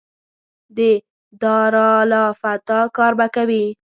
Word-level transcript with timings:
د 0.77 0.79
دارالافتا 1.41 2.79
کار 2.97 3.13
به 3.19 3.27
کوي. 3.35 3.65